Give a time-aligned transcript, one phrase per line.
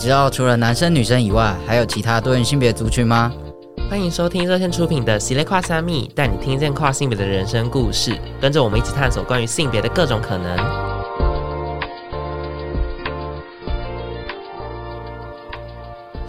[0.00, 3.30] 你知道除了男生女生以外，还有其他多元性别族群吗？
[3.90, 10.56] 欢迎收听热线出品的《系列跨三密》，带你听见跨性别的人生故事，跟着我们一起探索关于性别的各种可能。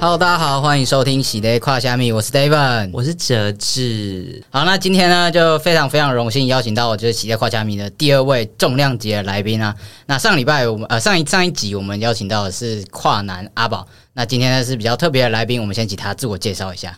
[0.02, 4.44] Hello，大家好，欢迎收听《喜的跨虾米》，我是 David，我是哲志。
[4.50, 9.76] 好，那今天呢，就非常非常荣幸邀请到我就是《喜的跨虾米》的第二位重量级的来宾啊。
[10.08, 16.98] 那上礼拜我们呃上一上一集我们邀请到的是跨男阿宝，那今天呢是比较特别的来宾，我们先请他自我介绍一下。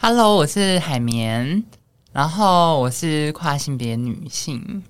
[0.00, 1.62] Hello，我是海绵，
[2.10, 4.82] 然后我是跨性别女性。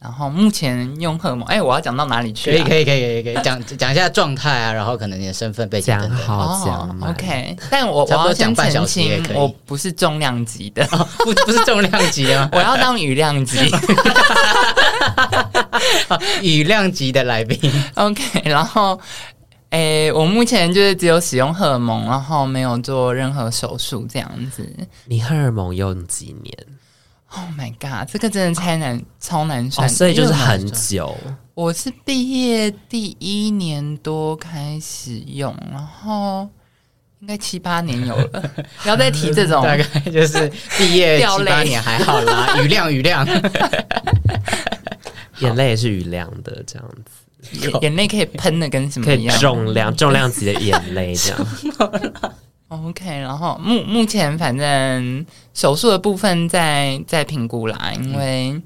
[0.00, 2.52] 然后目前用荷尔蒙，哎，我要讲到哪里去？
[2.52, 6.16] 可以可以可以可以可以讲讲一下状态啊，然后可能你的身份背景等等。
[6.18, 7.56] 讲好讲，OK。
[7.68, 10.86] 但我我要先澄清，我不是重量级的，
[11.18, 13.58] 不不是重量级啊， 我要当羽量级，
[16.42, 17.58] 羽量级的来宾。
[17.94, 18.22] OK。
[18.44, 19.00] 然后，
[19.70, 24.64] 哎，我目前就是只有使用荷尔蒙，然后没有做任何手术这样子。
[25.06, 26.56] 你荷尔蒙用几年
[27.30, 31.16] ？Oh my god，这个真的太难，嗯、超难算，哦，所以就是很久。
[31.54, 36.48] 我是毕业第一年多开始用，然后
[37.20, 38.50] 应该七八年有了。
[38.82, 43.26] 不要再提这种，大概就是毕业七八年还好啦，雨量雨量，
[45.40, 49.38] 眼泪也是雨量的这样子，眼泪可以喷的跟什么一样？
[49.38, 51.46] 重量重量级的眼泪这样。
[52.68, 55.24] OK，然后目目前反正
[55.54, 58.60] 手术的部分在在评估啦，因为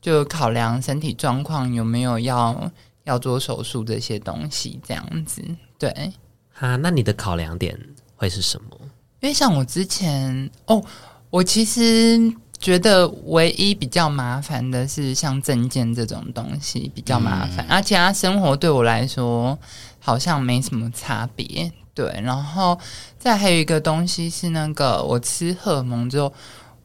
[0.00, 2.70] 就考量身体状况有没有要
[3.04, 5.42] 要做手术这些东西这样子。
[5.78, 6.12] 对，
[6.58, 7.78] 啊，那你的考量点
[8.16, 8.66] 会是什么？
[9.20, 10.82] 因为像我之前哦，
[11.30, 12.18] 我其实
[12.58, 19.56] 觉得唯一比较麻烦的是像证件这种东西比较麻烦，而且他生活对我来说
[20.00, 21.70] 好像没什么差别。
[21.96, 22.78] 对，然后
[23.18, 26.30] 再还有一个东西是那个，我吃荷尔蒙之后，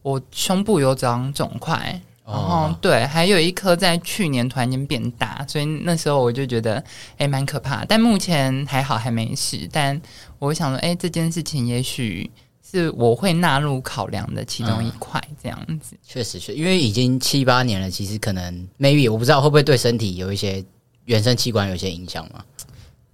[0.02, 6.82] 我胸部有长肿块，然后、哦、对，还有一颗在去年突然间变大，所以那时候我就觉得
[7.18, 7.84] 哎，蛮可怕。
[7.84, 9.68] 但目前还好，还没事。
[9.70, 10.02] 但
[10.40, 12.32] 我想说，哎，这件事情也许
[12.64, 15.94] 是我会纳入考量的其中一块，这样子。
[15.96, 20.64] 嗯、确实是，因为已经七八年了，其实可能 maybe 我不知道会不会对身体有一些
[21.04, 22.42] 原生器官有一些影响嘛。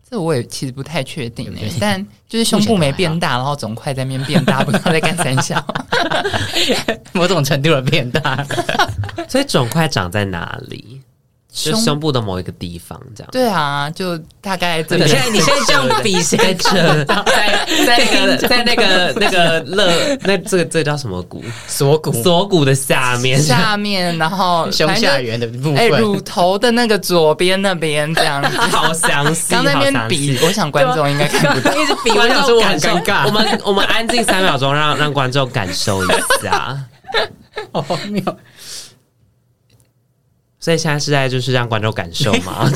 [0.10, 5.62] 这我也其实不太确定诶，但就是胸部没变大，然后肿块在那边变大，不知道在干三小，
[7.14, 8.46] 某种程度的变大，
[9.28, 11.02] 所以肿块长在哪里？
[11.58, 13.30] 就胸部的某一个地方，这样。
[13.32, 15.08] 对啊，就大概这个。
[15.08, 16.70] 现在你现在这样比谁 扯？
[17.06, 21.44] 在 在那个在那个 那个肋，那这个这叫什么骨？
[21.68, 22.14] 锁骨。
[22.22, 23.42] 锁骨的下面。
[23.42, 25.78] 下面，然后胸下缘的部分。
[25.78, 28.58] 哎，乳头的那个左边那边这样子。
[28.58, 29.52] 好详细。
[29.52, 31.72] 刚那边比，我想观众应该看不到。
[31.76, 33.26] 一直比，观众很尴尬。
[33.26, 36.08] 我们我们安静三秒钟，让让观众感受一
[36.42, 36.78] 下。
[37.72, 38.22] 好荒谬。
[40.68, 42.70] 所以现在是在就是让观众感受嘛？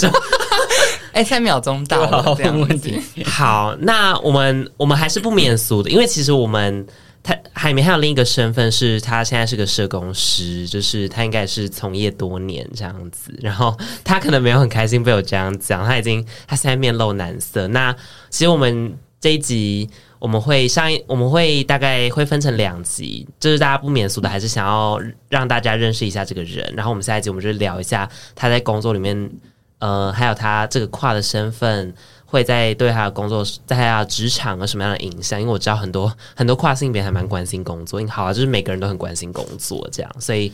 [1.12, 2.97] 哎，三秒钟到了，这样问题。
[3.25, 6.88] 好，那我们我们还是不免俗的，因为其实我们
[7.22, 13.38] 他海绵还有另一个身份，是他现在是个社工师，就是他应该是从业多年这样子。
[13.41, 17.68] 然后他可能没有很开心被我这样讲，他已经他现在面露难色。
[17.68, 17.94] 那
[18.30, 19.90] 其实我们这一集。
[20.22, 26.72] 我们会上一，我们会大概会分成两集，就是大家不免俗的，还是想要让大家认识一下这个人。
[26.78, 29.31] 然后我们下一集，我们就聊一下他在工作里面，
[29.80, 31.92] 呃，还有他这个跨的身份
[32.24, 35.42] 会在对他的工作，在他的职场有什么样的影响？
[35.42, 40.54] 因为我知道很多很多跨性别还蛮关心工作，因为好啊，就是每个人都很关心工作这样，所以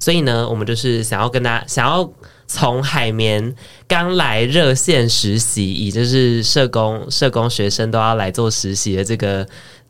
[0.00, 2.10] 所以呢，我们就是想要跟大家想要。
[2.46, 3.54] 从海绵
[3.86, 9.46] 刚来热线实习，以就是社工社工学生都要来做实习的这个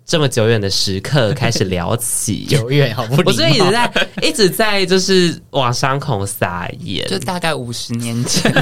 [0.07, 3.23] 这么久远的时刻开始聊起， 久远好不？
[3.25, 8.53] 我是一直在一直在就是往伤口撒盐，就大概五十年前，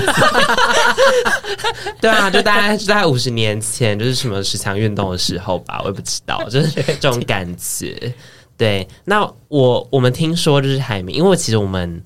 [2.00, 8.14] 对啊，就大概就大概五十年前，就是什么十强运动的时候吧，我也不知道，就是这种感觉。
[8.56, 12.00] 对，那我我们听说就是海绵，因为其实我们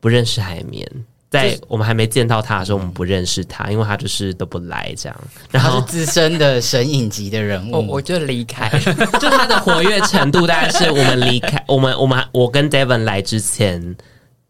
[0.00, 0.86] 不认识海绵。
[1.34, 5.20] 在我们还没见到他的时候，我们不认识他，因为他就是都不来这样。
[5.50, 8.68] 然后他是资深的神影级的人物， 我我就离开，
[9.20, 13.96] 就他的活跃程度大概是我们离开 我们我们我跟 Devon 来之前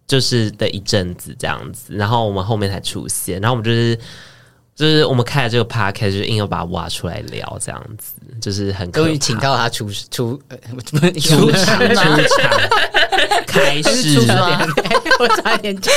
[0.06, 3.98] 就是的一阵子这样子，然后我们后面才出现，然后我们就是。
[4.74, 10.40] 就是我们开了这个 podcast，就是硬要把他挖出来聊，这样子就是很可以请到他出出
[11.20, 12.18] 出场出场
[13.46, 14.18] 开始，
[15.20, 15.94] 我差点讲。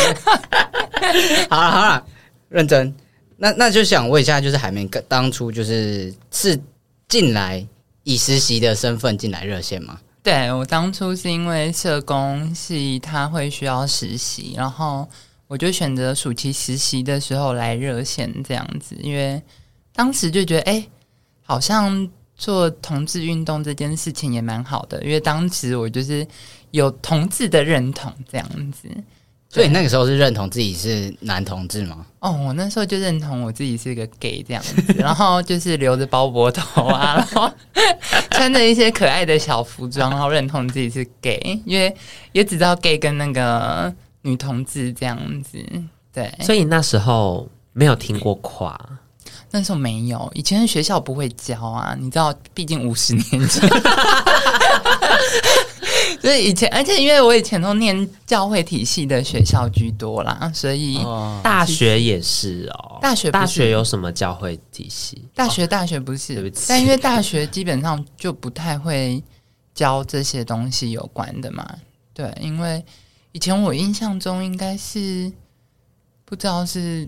[1.49, 2.05] 好了好了，
[2.49, 2.93] 认真。
[3.37, 6.59] 那那就想问一下，就是海绵当初就是是
[7.07, 7.65] 进来
[8.03, 9.99] 以实习的身份进来热线吗？
[10.23, 15.07] 对，我当初是因为社工系他会需要实习，然后
[15.47, 19.41] 我就选择暑期实习的时候来热线这样子，因为
[19.93, 20.87] 当时就觉得，哎，
[21.41, 26.27] 好像做同志运动这件事情也蛮好的，因为当时我就是
[26.71, 28.89] 有同志的认同这样子。
[29.49, 32.05] 所以那个时候是认同自己是男同志吗？
[32.19, 37.49] 哦，我那时候就认同我自己是一个 gay 这样子，然后就是留着包脖头啊，然后
[38.29, 41.95] 穿着一些可爱的小服装，然后认同自己是 gay，因为
[42.33, 43.91] 也只知道 gay 跟那个
[44.27, 45.57] 女同志这样子。
[46.13, 48.79] 对，所以那时候没有听过跨，
[49.51, 53.69] 那时候没有，以前学校不会教啊，你知道，毕竟五十年前。
[56.19, 60.97] 所以以前，而且因为我以前都念教会体系的学校居多啦，所以
[61.43, 62.97] 大学也是哦。
[62.99, 65.23] 大学大学有什么教会体系？
[65.35, 66.65] 大学大学不是，对不起。
[66.67, 69.21] 但因为大学基本上就不太会
[69.75, 71.63] 教这些东西有关的嘛。
[72.13, 72.83] 对，因为
[73.37, 75.31] 以前我印象中应该是
[76.25, 77.07] 不知道是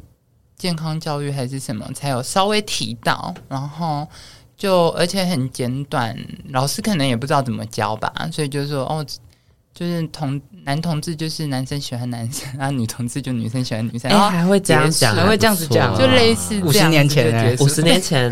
[0.55, 4.07] 健康教育还是什么，才有稍微提到，然后。
[4.55, 6.13] 就而且很简短，
[6.49, 9.05] 老师可能也不知道怎么教吧，所以就说哦，
[9.73, 18.29] 就是同男同志就是男生喜欢男生，然后女同志就女生喜欢女生，然后还会这样讲，还会这样子讲，就类似五十年前，五十年前，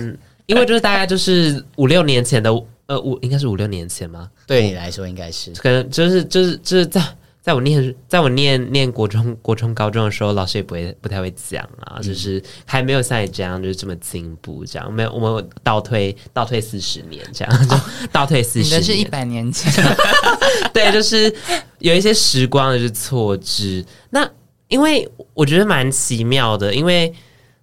[0.48, 2.52] 因为就是大概就是五六年前的，
[2.88, 4.30] 呃，五应该是五六年前吗？
[4.46, 7.02] 对你来说应该是，可能就是就是就是在。
[7.48, 17.78] 在我念，在我念念国中、国中、高中的时候，老师也不会不太会讲啊，嗯、就是还没有像你这样，就是这么进步，这样没有，我们倒退倒退四十年，这样就
[18.12, 19.72] 倒退四十年，你的是一百年前，
[20.74, 21.34] 对，就是
[21.80, 23.86] 有一些时光的是错置。
[24.10, 24.30] 那
[24.68, 27.14] 因为我觉得蛮奇妙的，因为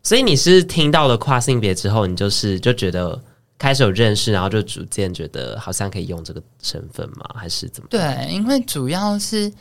[0.02, 3.22] 所以你是听到了跨性别之后，你就是就觉得
[3.58, 7.28] 开始有认识，然后就逐渐觉得好像可以用这个身份吗？
[7.34, 7.88] 还是怎么？
[7.90, 9.52] 对，因为主要是。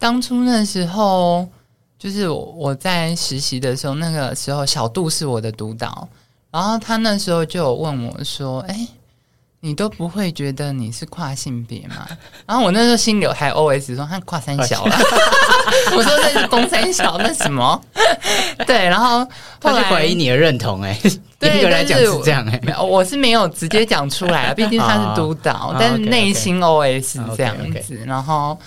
[0.00, 1.46] 当初那时候，
[1.98, 6.08] 就是我在实习的时候，那个时候小杜是我的督导，
[6.50, 8.88] 然后他那时候就有问我说：“哎，
[9.60, 12.08] 你都不会觉得你是跨性别吗？”
[12.48, 14.96] 然后我那时候心里还 OS 说：“他跨三小了。
[15.94, 17.78] ”我说：“那是公三小，那什么？”
[18.66, 19.18] 对，然后
[19.62, 20.98] 后来怀疑你的认同，哎，
[21.38, 28.58] 对一个来讲是这样，哎，我是没有直接讲出来，毕竟他是督导，但是内心 OS 这样子，然后。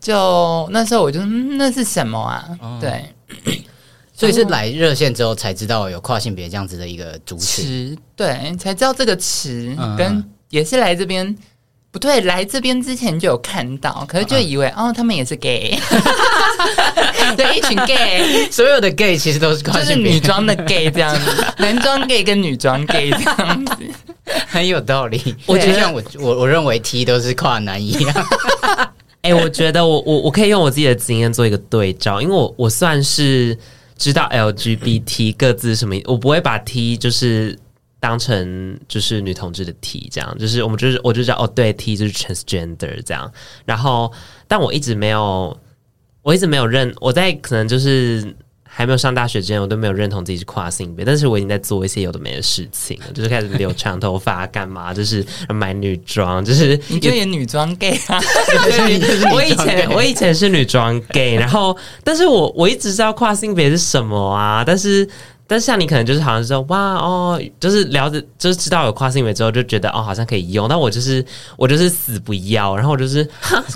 [0.00, 2.44] 就那时候我就嗯，那是什么啊？
[2.60, 3.04] 哦、对，
[4.14, 11.36] 所以是来热线之后才知道有跨性别这样子的一个主词，对，才知道这个词，嗯、跟也是来这边
[11.90, 15.78] 不对，来这边之前就有看到，可是就以为、嗯、哦，他们也是 gay，
[17.36, 23.76] 对，一群 gay， 所有的 gay 其实都是跨性别，就是女装的 gay 这样子，男装 gay 跟女装 gay 这样子，
[24.46, 25.34] 很有道理。
[25.46, 28.26] 我觉得像我我我认为 T 都是跨男一样。
[29.26, 33.56] 哎、我觉得我我我可以用我自己的经验做一个对照，因为我我算是
[33.96, 37.58] 知道 LGBT 各自什么，我不会把 T 就是
[38.00, 43.30] 当成就是女同志的 T 这样，就是我们就是我就知道哦，对，T 就是 transgender 这样，
[43.64, 44.12] 然后
[44.46, 45.56] 但我一直没有，
[46.22, 48.36] 我一直没有认，我在可能就是。
[48.78, 54.92] 还没有上大学之前，我都没有认同自己是跨性别，但是我已经在做一些有的没的事情，就是开始留长头发， 干嘛？
[54.92, 58.20] 就是买女装，就是你就演女装 gay 啊？
[59.32, 61.74] 我以前我以前是女装 gay，然后，
[62.04, 65.08] 但是我我一直知道跨性别是什么啊，但是。
[65.46, 71.24] 但是像你可能就是好像说哇哦，就是聊着就是知道有跨性别之后就觉得哦好像可以用，但我就是
[71.56, 73.28] 我就是死不要，然后我就是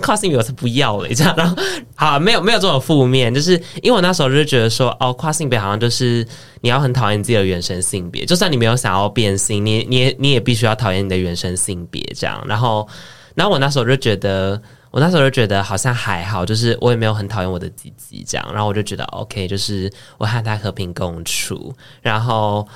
[0.02, 1.56] 跨性别我是不要了这样，然后
[1.94, 6.26] 好没有没有这种负面，就是因为我那时候就觉得说哦跨性别好像就是
[6.60, 12.88] 你要很讨厌自己的原生性别，就算你没有想要变性，你你也你也必须要讨厌你的原生性别这样，然后
[13.34, 14.60] 然后我那时候就觉得。
[14.90, 22.66] 我那时候就觉得好像还好，就是我也没有很讨厌我的鸡鸡这样，然后我就觉得 OK，就是我和他和平共处，然后，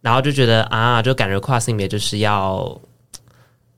[0.00, 2.80] 然后就觉得啊，就感觉跨性别就是要。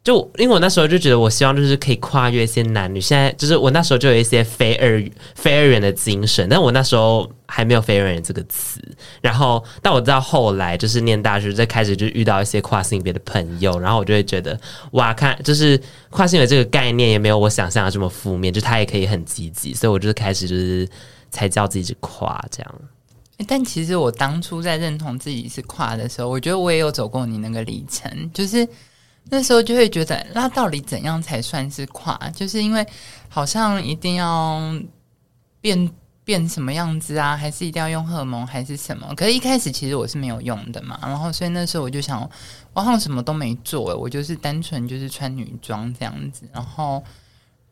[0.05, 2.99] 就因为我那时候就觉得，我希望就是可以跨越一些男女。
[2.99, 8.81] 现在就是我那时候就有一些非二非二元的精神，但我那时候还没有非人这个词。
[9.21, 14.57] 然后，但我知道后来就是念大学，再开始就遇到一些跨性别的朋友，然后我就会觉得
[14.93, 19.75] 哇，看就是跨性别这个概念也没有我想象的这么负面，就他也可以很积极。
[19.75, 20.89] 所以我就是开始就是
[21.31, 22.75] 才叫自己是跨这样。
[23.47, 28.69] 但其实我当初在认同自己是跨的时候，我觉得我也有走过你那个历程，就是。
[29.31, 32.19] 那时候就会觉得，那到底怎样才算是跨？
[32.35, 32.87] 就是因为
[33.29, 34.59] 好像一定要
[35.61, 35.91] 变
[36.29, 37.35] 变什么样子啊？
[37.35, 39.15] 还是一定要用荷尔蒙还是什么？
[39.15, 40.99] 可是，一开始其实我是没有用的嘛。
[41.01, 42.21] 然后，所以那时候我就想，
[42.75, 46.47] 我好像什么都没做，我就是单纯就是穿女装这样子。
[46.53, 47.03] 然后，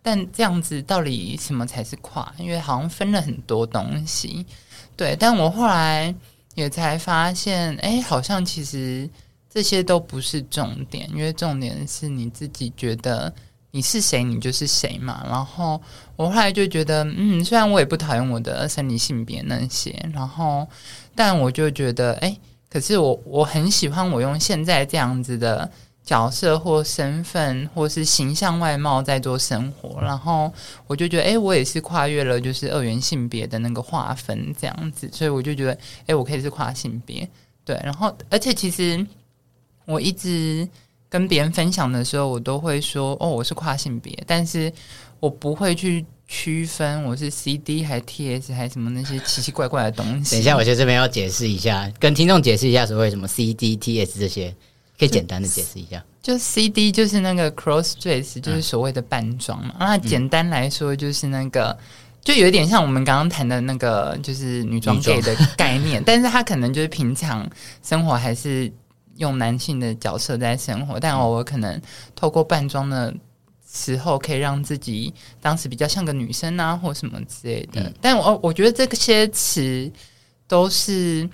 [0.01, 2.35] 但这样子到底什么才是跨？
[2.39, 4.47] 因为好像分了很多东西。
[4.97, 6.15] 对，但我后来
[6.55, 9.07] 也才发现，哎，好像其实
[9.51, 13.31] 这些都不是重点，因为重点是你自己觉得。
[13.77, 15.23] 你是谁，你就是谁嘛。
[15.29, 15.79] 然后
[16.17, 20.67] 我后来就觉得，嗯，虽然我也不讨厌我的生理性别那些，然后，
[21.15, 22.35] 但我就觉得，哎，
[22.71, 25.71] 可是我我很喜欢我用现在这样子的
[26.03, 30.51] 角色或身份或是形象外貌在做生活，然后
[30.87, 37.29] 我就觉得，哎，我也是跨越了就是二元性别的那个划分这样子，所以我就觉得，哎，我可以是跨性别，
[37.63, 39.07] 对，然后而且其实
[39.85, 40.67] 我一直。
[41.09, 44.73] 跟别人分享的时候，我都会说：“哦，我是跨性别。”但是
[45.21, 50.33] 我不会去区分我是 CD 还 TS 还什么那些奇奇怪怪的东西。
[50.35, 54.55] 等一下，我觉得这边要解释一下，跟听众解释一下所谓什么 CD、TS 这些，
[54.99, 56.05] 可以简单的解释一下。
[56.21, 59.77] 就，CD 就是那个 cross dress，就是所谓的扮装嘛。
[59.79, 61.79] 那、嗯、简单来说，就是那个
[62.25, 67.49] 就有一点像我们刚刚谈的那个，就是女装 gay 的概念， 但是他可能就是平常
[67.83, 68.71] 生活还是。
[69.17, 71.81] 用男性的角色在生活，但偶尔可能
[72.15, 73.15] 透过扮装的
[73.71, 77.83] 时候，可以让自己当时比较像个女生啊，或什么之类的。
[77.83, 79.91] 嗯、但我我觉得这些词
[80.47, 81.29] 都是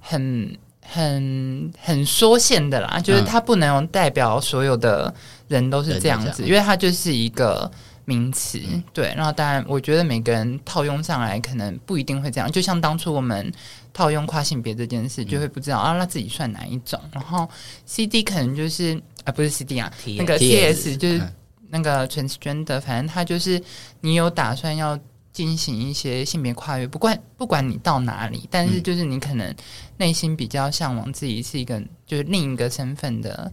[0.00, 5.12] 很很很缩限的啦，就是它不能代表所有的
[5.48, 7.70] 人都是这样子，嗯、因为它就是一个。
[8.06, 8.60] 名词
[8.92, 12.52] 对，然后当然，我觉得每个人套用上来可能不一定会这样。
[12.52, 13.50] 就像当初我们
[13.94, 17.00] 套用跨性别这件事，就会不知道、嗯、啊，那自己算哪一种。
[17.10, 17.48] 然后
[17.86, 21.22] C D 可能就是啊，不是 C D 啊那个 T S 就是
[21.70, 23.58] 那个 transgender，反正他就是
[24.02, 24.98] 你有打算要
[25.32, 29.54] 进行一些性别跨越，不管不管你到哪里，但是就是你可能
[29.96, 33.50] 内心比较向往自己是一个就是另一个身份的。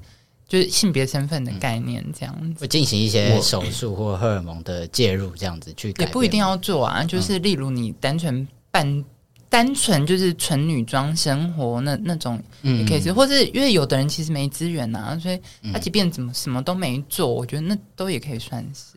[0.47, 6.03] 就是性别身份的概念这样子，会进行一些手术或荷尔蒙的介入，这样子去改。
[6.03, 7.05] 也不一定要做啊。
[7.05, 9.05] 就是例如你单纯扮、嗯、
[9.51, 15.37] 单纯就是纯女装生活那那种也可以是，嗯、或是因为有的人其实没资源啊，所以
[15.73, 18.95] 他即便怎么什么都没做，我觉得那都也可以算是。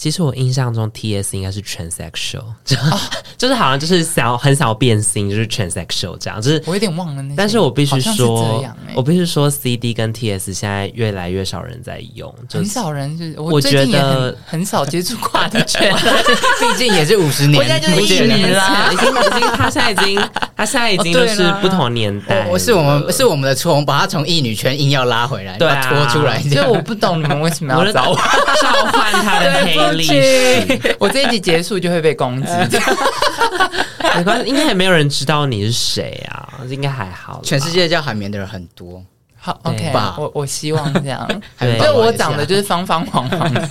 [0.00, 2.98] 其实我印象中，T S 应该是 transsexual，就、哦、
[3.36, 6.40] 就是好像就是想要很想要变性，就是 transsexual 这样。
[6.40, 13.38] 就是我有点忘了那，但是我必须说，欸、我必须说，C D 跟 T S 现在越来越少人在用，就是、很少人是。
[13.38, 15.94] 我觉得很少接触跨的圈，
[16.58, 20.18] 毕竟也是五十年，我现在就是一年啦，已经已经，他现在已经，
[20.56, 22.48] 他现在已经就是不同年代。
[22.48, 26.42] 我是我们是我们的错，我们把他从异女圈硬要拉回来，对啊，拖出来。
[26.44, 28.16] 就我不懂你们为什么要找我
[28.62, 29.89] 召唤他的黑。
[30.98, 32.52] 我这一集结束就会被攻击，
[34.16, 37.40] 没关系，应该也没有人知道你是谁啊，应该还好。
[37.42, 39.02] 全世界叫海绵的人很多，
[39.38, 41.26] 好，OK，我我希望这样，
[41.58, 43.62] 就我长得就是方方黄黄的，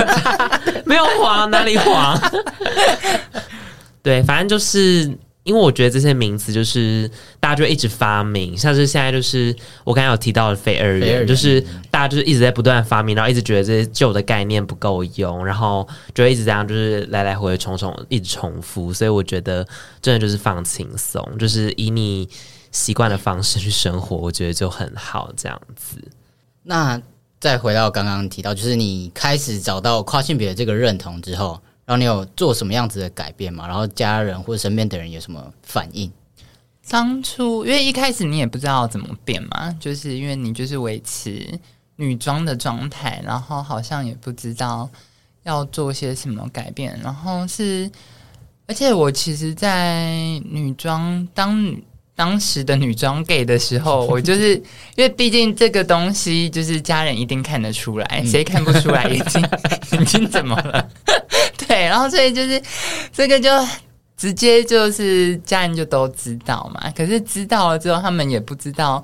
[0.86, 2.20] 没有黄，哪里黄？
[4.02, 5.12] 对，反正就是。
[5.44, 19.66] 因为我觉得这些名词就是大家就一直发明，像是现在就是我刚才有提到的非二元，就是大家就是一直在不断发明，然后一直觉得这些旧的概念不够用，然后就会一直这样就是来来回回重重一直重复，所以我觉得
[20.02, 22.30] 真的就是放轻松，就是以你
[22.72, 25.98] 习惯的方式去生活，我觉得就很好这样子。
[26.64, 27.02] 那
[27.40, 31.60] 再回到刚刚提到，就是你开始找到跨性别的这个认同之后。
[31.90, 33.66] 然后你有做什么样子的改变吗？
[33.66, 36.12] 然后家人或者身边的人有什么反应？
[36.88, 41.60] 当初因为一开始你也不知道怎么变嘛，就是因为你就是维持
[41.96, 44.88] 女装的状态，然后好像也不知道
[45.42, 46.96] 要做些什么改变。
[47.04, 47.90] 然后是，
[48.68, 50.12] 而且我其实，在
[50.46, 51.76] 女装当
[52.16, 54.54] 当时的女装 gay 的时候，我就是
[54.96, 59.44] 因为毕竟这个东西就是家人一定看得出来， 谁看不出来眼睛
[59.94, 60.88] 眼睛怎么了？
[61.70, 62.62] 对，然后所以就是
[63.14, 63.50] 这个就
[64.18, 66.92] 直接就是家人就都知道嘛。
[66.98, 69.02] 可是知道了之后，他们也不知道，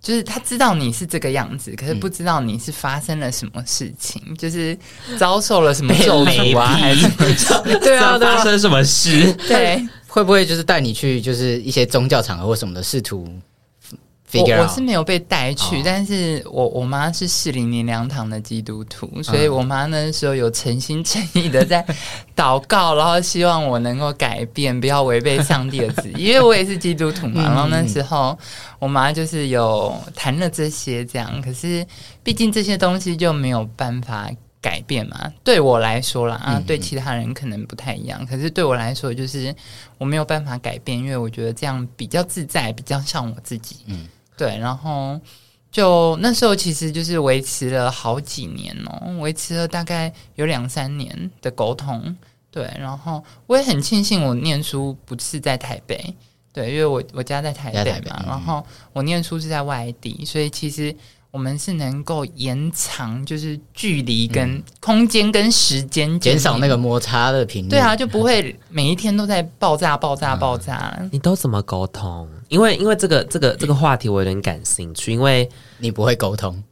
[0.00, 4.78] 就是他知道你是这个样子，可是不知道你是发生了什么事情，嗯、就是
[5.18, 7.06] 遭受了什么咒诅啊，还是
[7.80, 9.32] 对啊，发生什么事？
[9.48, 9.86] 对。
[10.12, 13.32] 会不会就是带你去，就是一些宗教场合或什么的，试图
[14.30, 14.58] figure？
[14.58, 21.84] 我我是没有被带去，哦、但是我我妈是士林灵粮堂的基督徒，所以我妈那时候有诚心诚意的在
[22.36, 27.42] 祷告，然后希望我能够改变，不要违背上帝的旨意， 因为我也是基督徒嘛。
[27.42, 28.38] 然后那时候
[28.78, 31.86] 我妈就是有谈了这些，这样，可是
[32.22, 34.30] 毕竟这些东西就没有办法。
[34.62, 35.32] 改变嘛。
[35.42, 38.26] 对我来说啦，啊，对其他人可能不太一样。
[38.26, 39.54] 可是对我来说，就是
[39.96, 43.76] 我没有办法改变，因为我觉得这样比较自在，比较像我自己。
[43.86, 44.06] 嗯，
[44.40, 44.58] 对。
[44.58, 45.20] 然后
[45.70, 52.16] 就那时候，其实就是维持了好几年哦，维持了大概有两三年的沟通。
[52.50, 56.16] 对，然后我也很庆幸我念书不是在台北。
[56.52, 60.92] 对，因为我我家在台北嘛，北然后我念书是在外地，所以其实
[61.30, 67.68] 我们是能够延长就是距离跟空间跟时间，减少那个摩擦的频率。
[67.68, 70.98] 对啊，就不会每一天都在爆炸、爆炸、爆炸。
[71.12, 72.28] 你都怎么沟通？
[72.50, 76.62] 因为因为这个这个这个话题我有点感兴趣，因为你不会沟通。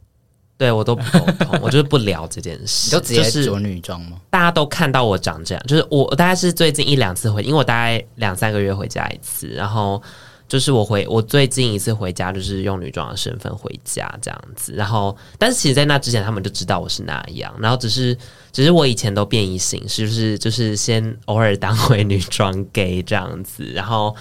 [0.57, 2.89] 对我都不沟通，我就是不聊这件事。
[2.93, 4.19] 你都直接着女装吗？
[4.29, 10.03] 大家都看到我长这样，就是我，大概是最近一两次回，因为我大概两三个月回家一次，然后
[10.49, 18.13] 就是我回我最近一次回家就是用女装的身份回家这样子，然后但是其实，在那之前他们就知道我是那样，然后只是
[18.51, 24.13] 只是我以前都变异形式，就是就是先偶尔当回女装 gay 这样子，然后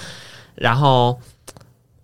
[0.54, 1.18] 然后。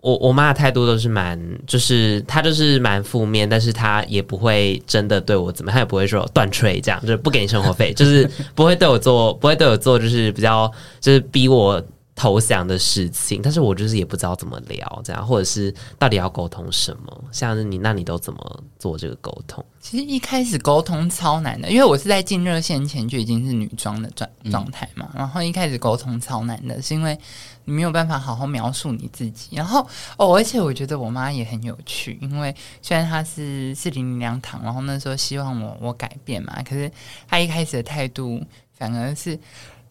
[0.04, 10.70] 我我妈的态度都是蛮，就是她就是蛮负面，但是她也不会真的对我怎么，她也不会说断炊这样，就是不给你生活费，就是不会对我做，不会对我做，就是比较
[11.00, 11.82] 就是逼我
[12.14, 13.40] 投降的事情。
[13.42, 19.64] 但是我就是也不知道怎么聊这样，或者是到底要沟通什么，像是你，那你都怎么做这个沟通？
[19.80, 27.18] 其实一开始沟通超难的，因为我是在进热线前就已经是女装的状状态嘛，然后一开始沟通超难的，是因为。
[27.64, 36.90] 你没有办法好好描述你自己，然后哦，而且我觉得我妈也很有趣，因为虽然她是是零零两堂，然后那时候希望我我改变嘛，可是
[37.28, 38.42] 她一开始的态度
[38.76, 39.38] 反而是，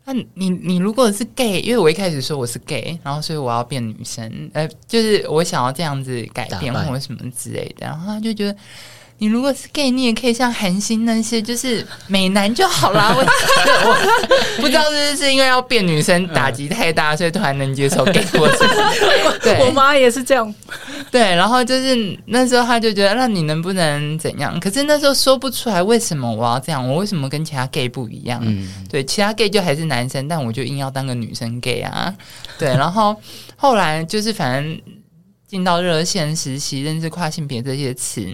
[0.05, 8.57] 那你你如果是 gay，因为我一开始说我是 gay，然后所以我要变女生，呃，就是我想要这样子改变或者什么之类的，然后她就觉得。
[9.23, 13.15] 你如果是 gay，你也可以像韩星那些，就是美男就好啦。
[13.15, 18.67] 我 我不知道是不是因为要变女生打击太大，所以突然能接受 gay 过程。
[19.39, 20.53] 对，我妈也是这样。
[21.09, 24.59] 对，然后就是那时候她就觉得，那你能不能怎样？
[24.59, 28.41] 可是那时候说不出来为什么我要这样，我为什么跟其他 gay 不一样？
[28.43, 32.13] 嗯，对，其他 gay 就还是男生，但我就硬要当个女生 gay 啊。
[32.59, 33.15] 对，然后
[33.55, 34.81] 后来就是反正
[35.47, 38.27] 进到热线实习，认识跨性别这些词。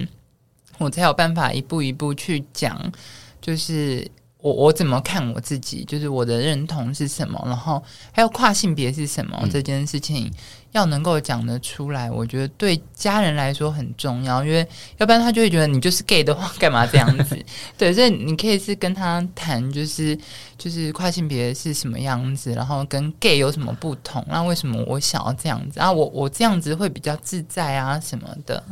[0.79, 2.91] 我才有办法一步一步去讲，
[3.39, 4.09] 就是
[4.41, 10.31] 我我怎么看我自己，就是我的认同是什么，然后还有跨性别是什么、嗯、这件事情，
[10.71, 14.65] 要能够讲得出来，我觉得对家人来说很重要，因为
[14.97, 17.37] 要不然他就会觉得你就是 gay 的话， 干嘛这样子？
[17.77, 20.17] 对，所以你可以是跟他谈，就是
[20.57, 25.91] 就是跨性别是什么样子，然后跟 gay 有什么不同，那为什么我想要这样子啊？
[25.91, 28.63] 我我这样子会比较自在啊，什么的。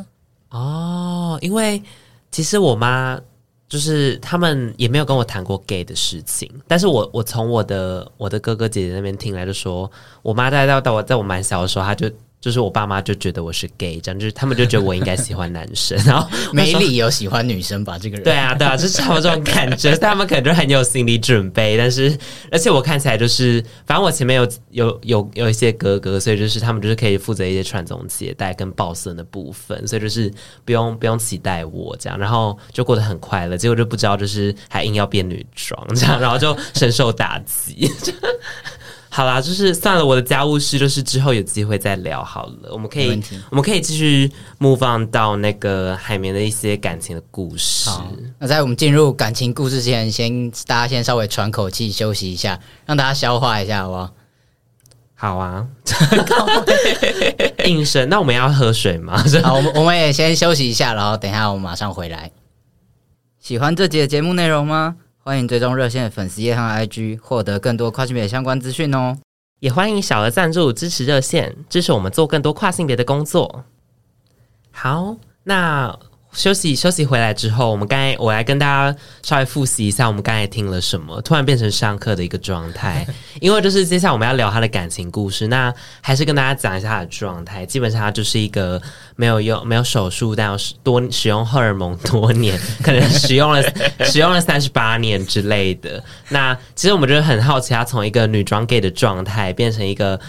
[0.49, 1.81] 哦，因为
[2.31, 3.19] 其实我妈
[3.69, 9.89] 就是他们也没有跟我谈过 gay 的事情，但是我我从我的我的哥哥姐姐那边听来就说，
[10.21, 12.09] 我妈在到到我在我蛮小的时候，她就。
[12.39, 17.97] 就是我爸妈就觉得我是 gay，这样就是他们就觉得我应该喜欢男生， 然后没理由喜欢女生吧？
[17.97, 19.95] 这个人对啊对啊，就是差不多这种感觉。
[19.97, 22.15] 他们可能就很有心理准备，但是
[22.51, 30.31] 而且我看起来就是，反正我前面有有有有一些哥哥，所以就是他们就是可以负责一些传宗接代跟抱孙的部分，所以就是
[30.63, 33.57] 不用不用期待我这样，然后就过得很快乐。
[33.57, 37.91] 结果就不知道就是还硬要变女装这样，然后就深受打击。
[39.17, 42.69] 好啦，就是算了，我的家务事就是之后有机会再聊好了。
[42.71, 47.89] 我们可以，我们可以继续 move on 到那个海绵的一些感情的故事。
[48.37, 54.13] 那在我们进入感情故事之前，先大家先稍微喘口气，休息一下，让大家消化一下，好不好？
[55.15, 55.65] 好啊，
[57.65, 58.07] 应声。
[58.09, 59.17] 那我们要喝水吗？
[59.41, 62.29] 好，我们我们也先休息一下，然后等一下我们马上回来。
[63.39, 64.95] 喜欢这集的节目内容吗？
[65.27, 69.17] 欢迎追踪热线的粉丝页和 IG，获得更多跨性别相关资讯哦。
[69.59, 73.65] 也欢迎小额赞助支持热线，支持我们做更多跨性别的工作。
[74.71, 75.99] 好，那。
[76.37, 83.05] 休息休息回来之后，我们刚才我来跟大家稍微复习一下，我们刚才听了什么，突然变成上课的一个状态。
[83.41, 87.65] 因为就是接下来我们要聊他的感情故事，那还是跟大家讲一下他的状态。
[87.65, 88.79] 基本上他就是一个
[89.15, 93.63] 没有用没有手术，但要多使用荷尔蒙多年，可能使用了
[94.05, 96.03] 使用了三十八年之类的。
[96.29, 100.19] 那其实我们就是很好奇，他从一个女装 gay 的状态变成一个。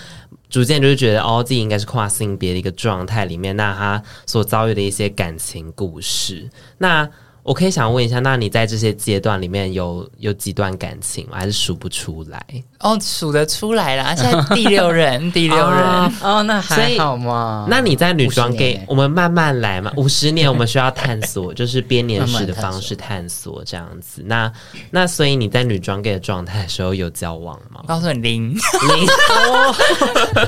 [0.49, 6.49] 逐渐就是觉得哦，自己应该是跨性别的一个状态里面，那他所遭遇的一些感情故事。
[6.79, 7.09] 那
[7.49, 11.39] 我可以想问一下，那你在这些阶段里面有有几段感情吗？
[11.39, 12.45] 还是数不出来？
[12.81, 17.67] 哦，数得出来啦，现在第六人， 第六人哦，哦，那还好嘛。
[17.71, 19.91] 那你在女装 gay，我们慢慢来嘛。
[19.97, 24.21] 五十年，我们需要探索，就是编年史的方式探索这样子。
[24.21, 24.53] 慢慢
[24.91, 27.83] 那那所以你在女装 gay 的状态的时候有交往吗？
[27.89, 29.75] 告诉你零零，哦，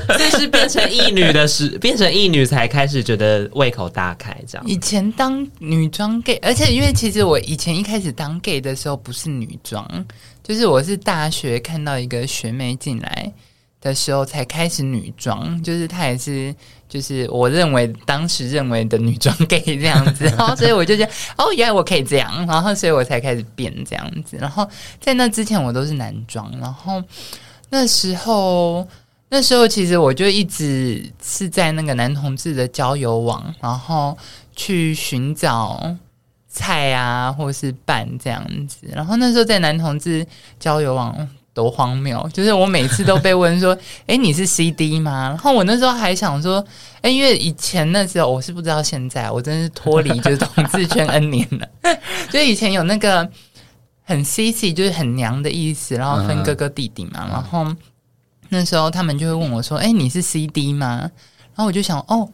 [0.19, 4.67] 这是变成异女的时，变成异女才开始觉得胃口大开这样。
[4.69, 6.90] 以前当女装 gay，而且因为。
[6.93, 9.87] 其实我以前一开始当 gay 的时候不是女装，
[10.43, 13.33] 就是我是大学看到一个学妹进来
[13.81, 16.55] 的时候才开始女装，就是她也是
[16.89, 24.69] 就是我认为当时认为的女装 gay 这样子，然 后所以我就觉得哦，原来我可以这样，然后所以我才开始变这样子，然后
[25.01, 27.03] 在那之前我都是男装，然后
[27.71, 28.87] 那时候
[29.29, 34.17] 那时候其实我就一直是在那个男同志的交友网，然后
[34.55, 35.97] 去寻找。
[36.53, 40.27] 菜啊，或是拌这样子，然后那时候在男同志
[40.59, 41.17] 交友网
[41.55, 46.65] 多荒谬，就是我每次都被问说：“哎，你是 CD 吗？” 然后我那时候还想说
[47.03, 51.69] ：“哎，因为以前那时候我是不知道，现在我真是脱离就是同志圈 N 年了。
[52.31, 53.29] 就以前有那个
[54.03, 57.29] 很 CC，就是很娘的意思，然后分哥哥弟弟嘛。
[57.31, 57.67] 然后
[58.49, 61.11] 那时候他们就会问我说：“哎，你是 CD 吗？”
[61.55, 62.29] 然后我就想：“哦。”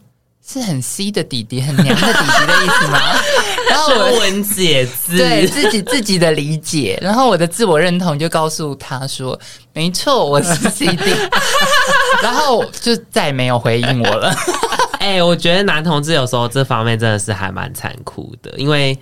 [0.49, 3.01] 是很 C 的弟弟，很娘的弟弟的意思吗？
[3.69, 9.39] 然后我文解字，对自己自己的理解，然后我的自我认同就告诉他说
[9.75, 10.97] ：“没错，我是 CD。
[12.23, 14.33] ”然后就再也没有回应我了。
[15.01, 18.97] 哎、欸，我觉得男同志有时候这方面真的是还蛮残酷的，因为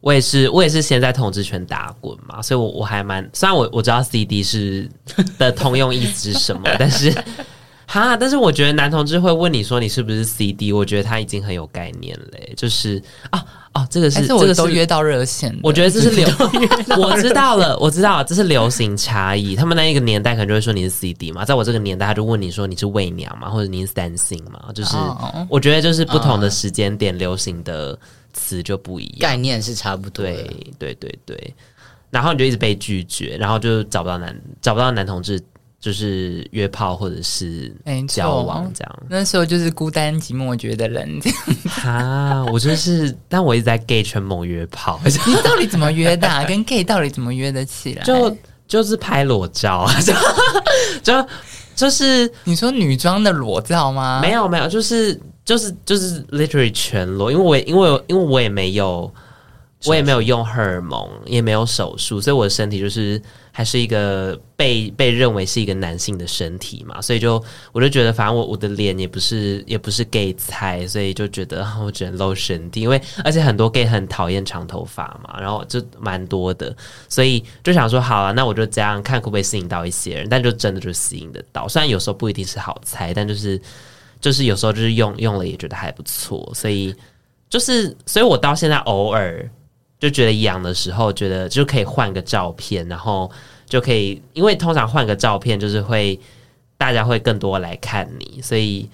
[0.00, 4.90] 我也是我也是先在同志圈打滚嘛，所以我我还蛮虽然我我知道 CD 是
[5.38, 7.14] 的通用意思是什么，但是。
[7.92, 12.54] 哈，但是我觉得男同志会问你说你是不是 CD，我觉得他已经很有概念嘞。
[12.56, 16.26] 就是啊哦，这个是，是这个都约到热线，我觉得这是流，
[16.96, 19.54] 我知道了，我知道了，这是流行差异。
[19.54, 25.46] 他们那一个年代可能就会说你是 CD 嘛，在我这个年代他就问你说你是伪娘嘛，或者你是单性嘛，就是、oh.
[25.50, 27.98] 我觉得就是不同的时间点流行的
[28.32, 30.24] 词就不一样，概念是差不多。
[30.24, 30.44] 对
[30.78, 31.54] 对对对，
[32.08, 35.38] 然后你就一直被拒绝，然后就找不到男找不到男同志。
[35.82, 37.74] 就是约炮或者是
[38.06, 41.38] 交往这样，那时候就是孤单寂寞觉得冷这样。
[41.84, 45.00] 啊，我就是，但我一直在 gay 圈猛约炮。
[45.04, 46.44] 你到底怎么约的啊？
[46.44, 48.04] 跟 gay 到底怎么约得起来？
[48.04, 48.36] 就
[48.68, 50.14] 就是拍裸照啊， 就
[51.02, 51.28] 就
[51.74, 54.20] 就是你说女装的裸照吗？
[54.22, 59.12] 没有没有，就是就是就是 literally 全裸，因为我因为因为我也没有。
[59.86, 67.42] 我也没有用荷尔蒙，也没有手术，所以我的身体就是还是一个被被认为是一个男性的身体嘛，所以就
[67.72, 76.74] 我就觉得，反正我我的脸也不是也不是 gay 菜，所以就觉得我只能露身体，因为而且很多 gay 很讨厌长头发嘛，然后就蛮多的，
[77.08, 83.60] 所以就想说好了，那我就这样看可不可以吸引到一些人，但就真的就吸引得到，虽然有时候不一定是好菜，但就是
[84.20, 86.94] 就是有时候就是用用了也觉得还不错，所以
[87.50, 89.50] 就是所以我到现在偶尔。
[90.02, 93.30] 就觉得痒的时候，觉得就可以换个照片，然后
[93.68, 96.18] 就可以，因为通常换个照片就是会
[96.76, 98.88] 大家会更多来看你，所以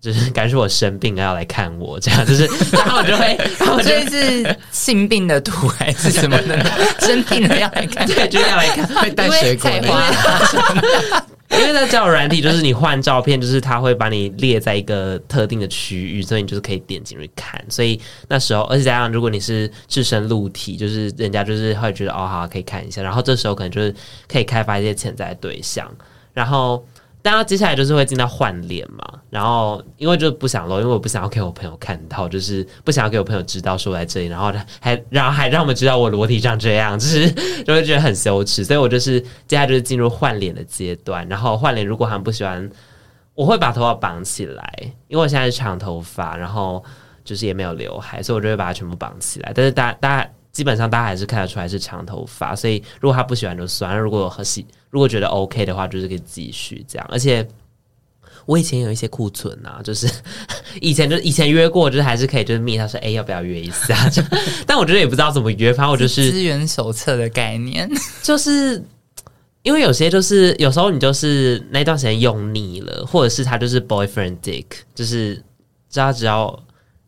[0.00, 6.64] 就是感觉我生病了要来看我，这样就是， 然后我就会，然后这是性 病的图还是什么的？
[7.00, 11.26] 生病了要来看，对，就是要来看，会带水果的。
[11.50, 17.64] 因为那叫软体，就是你换照片，就是它会把你列在一个特定的区域，所以你就是可以点进去看。
[17.68, 23.02] 所以那时候，而且加上如果你是置身露体，就是人家就是会觉得哦，好，可以看一下。
[23.02, 23.94] 然后这时候可能就是
[24.28, 25.90] 可以开发一些潜在对象，
[26.32, 26.84] 然后。
[27.26, 37.28] 然后接下来就是会进到换脸嘛，然后因为就不想露，因为我不想要给我朋友看到，就是不想要给我朋友知道说我在这里，然后还然后还让我们知道我裸体长这样， 就是
[37.64, 41.28] 就会觉得很羞耻，所以我就是接下来就是进入换脸的阶段。
[41.28, 42.70] 然后换脸如果还不喜欢，
[43.34, 44.72] 我会把头发绑起来，
[45.08, 46.82] 因为我现在是长头发，然后
[47.24, 49.52] 就是也没有刘海，所以我就会把它全部绑起来。
[49.52, 54.64] 但是大大家基本上大家还是看得出来是长头发，所以如果他不喜欢就算，如果和喜。
[54.88, 57.06] 如果觉得 OK 的话，就是可以继续这样。
[57.10, 57.46] 而且
[58.46, 60.10] 我以前有一些库存啊，就是
[60.80, 64.08] 以前就以前约过，就是还是可以就是密他说，哎、欸，要不要约一次啊？
[64.08, 64.22] 就
[64.66, 67.86] 但我觉得也不知道怎么约，反正我就是资源手册的概念，
[68.24, 68.82] 就是
[69.62, 74.64] 因为有些就是有时候你就是那段时间用腻了，或者是他就是 boyfriend dick，
[74.94, 75.34] 就是
[75.90, 76.58] 知道只要。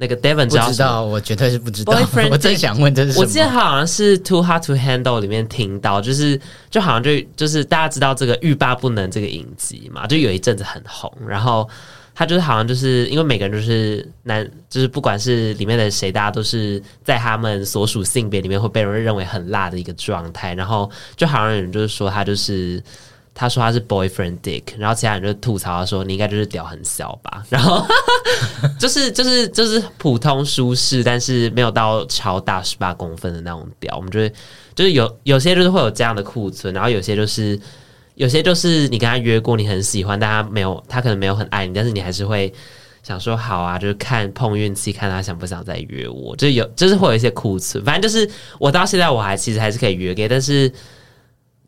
[0.00, 1.92] 那个 Devon 知道，不知道，我绝对是不知道。
[1.92, 3.20] Boyfriend， 我真想问这是什么？
[3.22, 11.68] 我记得好像是 Too Hot to Handle 里面听到，就是就好像就就是大家知道这个欲罢不能这个影集嘛，就有一阵子很红，然后
[12.14, 20.54] 他就是好像就是因为每个人都是男，就是不管是里面的谁，大家都是在他们所属性别里面会被人认为很辣的一个状态。
[20.54, 22.80] 然后就好像有人就是说他就是
[23.38, 27.44] 他说他是 boyfriend dick，然后其他人就吐槽他说你应该就是屌很小吧。
[27.48, 27.86] 然后
[28.80, 33.94] 就是就是就是普通舒适，但是没有到超大十八公分的那种屌。
[33.96, 34.32] 我们就会
[34.74, 37.58] 就是有有些就是会有这样的库存，然后有些就是。
[38.18, 42.52] 有些就是你跟他约过，你很喜欢，但他没有，他可能没有很爱你，但是你还是会
[43.00, 47.84] 想说好啊，就是看碰运气，看他想不想再约我，就有就是会有一些库存。
[47.84, 50.68] 反正就是我到现在我还其实还是可以约给，但是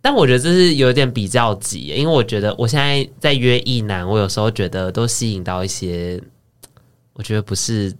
[0.03, 6.23] 但我觉得这是有点比较急，因为我觉得我现在在约一男，我有时候觉得都吸引到一些
[7.13, 7.95] 我觉得不是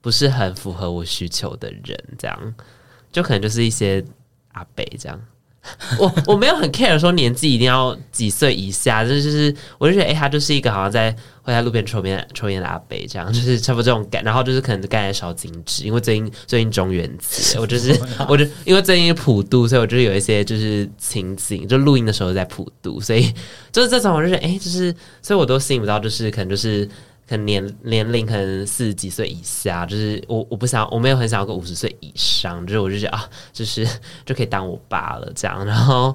[0.00, 2.54] 不是很符合我需求的人，这样
[3.12, 4.04] 就可能就是一些
[4.52, 5.20] 阿北这样。
[5.98, 11.10] 我我没有很 care 说年纪一定要几岁以下，就是就是我就觉得哎、欸，他就是一个好像在
[11.42, 17.98] 会在路边抽烟抽烟的阿伯这样，就是差不多这种感，然后就是可能干的少精致，因为最近最近中元节，我就是
[18.28, 23.32] 我就因为最近普渡，所以我就是有一些就是情景，就录音的时候在普渡，所以
[23.72, 26.88] 就是这种我就是哎、欸，就是所以我都吸引不到，就是可能就是。
[27.26, 33.86] 可能年年龄可能四十几岁以下，就是我我不想我没有很想要个五十岁以上，就是我就觉得啊，就是
[34.26, 36.14] 就可以当我爸了这样，然后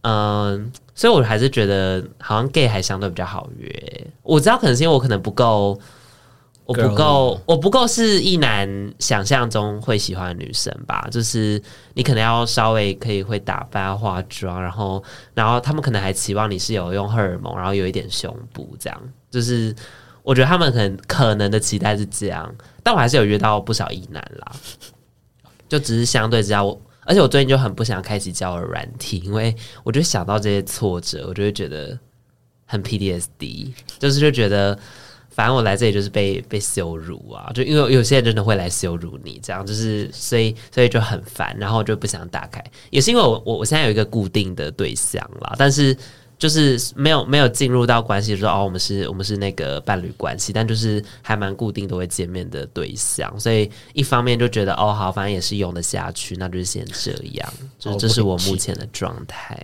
[0.00, 0.64] 嗯、呃，
[0.96, 4.06] 所以我还是觉得好像 gay 还相对比较好约。
[4.24, 5.78] 我知道可能是因为我可能不够，
[6.64, 11.62] 我不够，我不够是一男想象中会喜欢的女生吧，就是
[11.94, 15.00] 你可能要稍微可以会打扮化妆，然后
[15.34, 19.00] 然后他们可能还期望你是有用荷尔蒙，然后有一点胸部这样，
[19.30, 19.72] 就是。
[20.22, 24.52] 我觉得他们可能可能的期待是这样，但我还是有约到不少异男啦，
[25.68, 31.98] 就只是相对之下，我而且我最近就很不想开启交友软体，因为我就想到这些挫折，我就会觉得
[32.64, 34.78] 很 PDSD，就是就觉得
[35.30, 45.96] 反正我来这里就是被被羞辱啊，就因为有些人真的会来羞辱你，这样就是所以所以就很烦，然后我就不想打开，也是因为我我我现在有一个固定的对象啦，但是。
[46.42, 59.56] 就是没有没有进入到关系，就是、说哦，我们是我们是那个伴侣关系，但就是还蛮固定都会见面的对象，所以一方面就觉得哦好，反正也是用得下去，那就是先这样，就这是我目前的状态。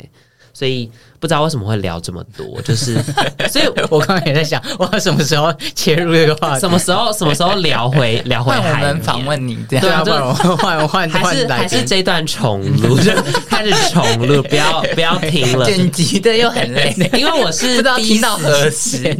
[0.58, 0.90] 所以
[1.20, 2.96] 不知道为什么会聊这么多，就是，
[3.48, 6.60] 所以我刚刚也在想，我要什么时候切入这个话题？
[6.60, 9.00] 什么时候什么时候聊回 聊回海绵？
[9.00, 13.12] 访问你这样，对啊，不然我换换还是还是这段重录， 就
[13.48, 19.16] 开始重录，不要不要停了，剪辑的又很累，因为我是不知道听到何时。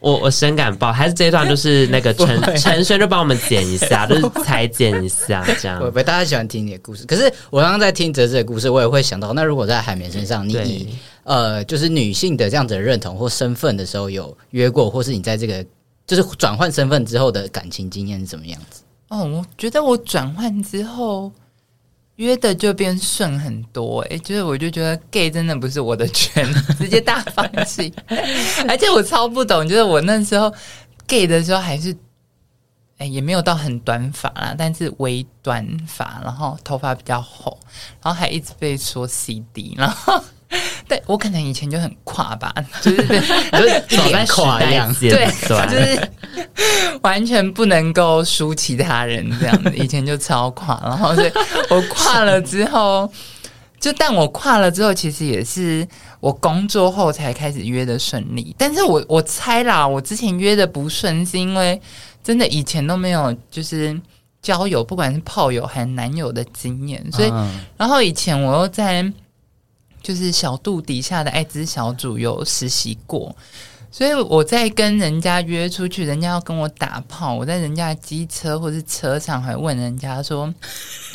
[0.00, 5.78] 我我深感爆，还是这一段就是那个陈 陈轩就帮我们剪一下，就是裁剪一下这样。
[5.78, 7.04] 不会，大家喜欢听你的故事。
[7.06, 10.88] 可是我刚刚在听哲哲的故事，我也会想到，那如果在海绵身上，你以
[11.24, 15.64] 呃就是女性的这样子的认同或身份的时候，有约过，或是你在这个
[16.06, 18.82] 就是转换身份之后的感情经验是怎么样子？
[19.08, 21.30] 哦，我觉得我转换之后。
[22.20, 26.46] 约的就变顺很多，哎，就是我就觉得 gay 真的不是我的圈，
[26.78, 27.90] 直接大放弃。
[28.68, 30.52] 而且我超不懂，就是我那时候
[31.06, 31.96] gay 的时候还是，
[32.98, 37.58] 哎，也没有到很短发啦，但是微短发，然后头发比较厚，
[38.02, 40.22] 然后还一直被说 CD，然后。
[40.88, 43.06] 对，我可能以前就很跨 吧，就是
[43.88, 45.26] 就是跨一样，对，
[45.68, 46.10] 就是
[47.02, 49.72] 完全不能够输其他人这样子。
[49.76, 51.32] 以前就超跨，然后所以
[51.68, 53.08] 我跨了之后，
[53.78, 55.86] 就但我跨了之后，其实也是
[56.18, 58.52] 我工作后才开始约的顺利。
[58.58, 61.80] 但是我我猜啦，我之前约的不顺，是因为
[62.24, 63.98] 真的以前都没有就是
[64.42, 67.32] 交友，不管是炮友还是男友的经验，所以
[67.76, 69.12] 然后以前我又在。
[70.02, 73.34] 就是小肚底下的艾滋小组有实习过，
[73.90, 80.52] 所以我在跟人家约出去，人家要跟我打炮，我在人家的机车或是车上还问人家说：“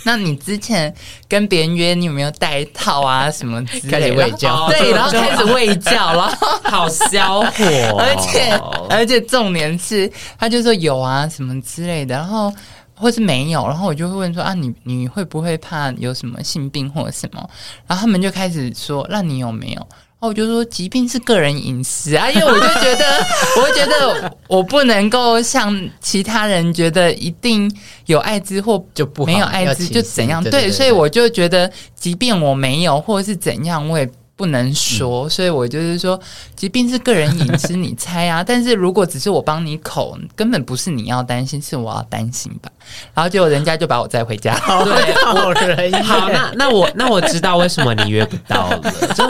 [0.04, 0.94] 那你之前
[1.28, 3.32] 跟别人约，你有没有带套啊？
[3.32, 8.52] 什么之类的？”开始卫教，对，然后开始喂教，然后 好销 火，而且
[8.90, 12.54] 而且重点是，他就说有啊，什么之类的，然后。
[12.96, 17.50] 或是没有，然后我就会问说啊，你你会不会怕有什么性病或者什么？
[17.88, 19.88] 然后他们就开始说，那你有没有？
[20.18, 23.06] 然后我就说，疾病是个人隐私啊， 因为我就觉得，
[23.58, 27.70] 我会觉得我不能够像其他人觉得一定
[28.06, 36.20] 有艾滋或就不没有艾滋就怎样，对，所以我就觉得，即便我没有或者是怎样，我也不能说，所以我就是说，
[36.56, 38.44] 即便是个人隐私，你猜啊？
[38.48, 42.70] 但是如果只是我帮你口，根本不是你要担心，是我要担心吧？
[43.14, 48.82] 然后结果人家就把我载回家，对，好 人好，那那我那我知道为什么你约不到了，
[49.16, 49.26] 就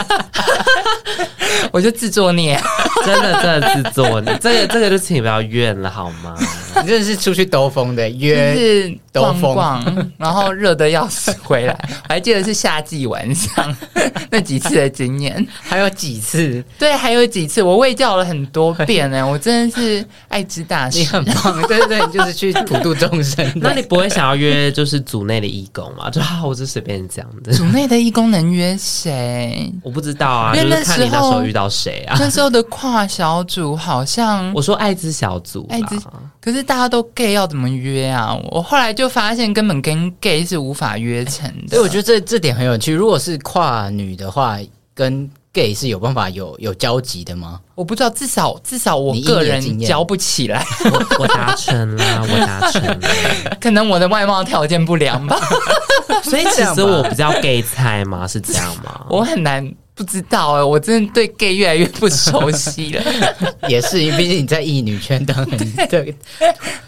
[1.71, 2.59] 我就自作孽，
[3.05, 6.35] 真的真的自作孽，这个这个就请不要怨了好吗？
[6.81, 11.77] 你真的是出去兜风的，约是逛逛，然后热的要死回来，
[12.09, 13.75] 我还记得是夏季晚上
[14.29, 23.45] 那几次的经验，还有几次，对，还有几次，我喂教了很多遍呢， 我真的是爱之大师，你很棒，对对对，你就是去普度众生。
[23.55, 26.09] 那你不会想要约就是组内的义工吗？
[26.09, 27.53] 就啊，我就随便讲的。
[27.53, 29.71] 组内的义工能约谁？
[29.81, 32.17] 我不知道啊，因为那时候，就是看你那时候遇到谁啊？
[32.19, 35.97] 那时候的跨小组好像我说艾滋小组，艾滋，
[36.41, 38.38] 可是大家都 gay，要怎么约啊？
[38.51, 41.75] 我后来就发现根本跟 gay 是无法约成的。
[41.75, 42.91] 所以我觉得这这点很有趣。
[42.93, 44.58] 如果是跨女的话，
[44.93, 47.60] 跟 gay 是有办法有有交集的吗？
[47.75, 50.65] 我不知道，至少至少我个人交不起来。
[50.86, 53.08] 我我达成了，我达成了。
[53.62, 55.38] 可能我的外貌条件不良吧。
[56.23, 58.28] 所以其实我比较 gay 菜吗？
[58.28, 59.06] 是这样吗？
[59.10, 59.73] 我很难。
[59.95, 63.03] 不知道哎、欸，我真的对 gay 越来越不熟悉了。
[63.69, 66.13] 也是，因为毕竟你在异女圈当很对